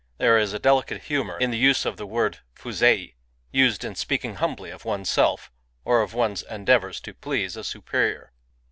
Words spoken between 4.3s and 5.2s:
humbly of one*8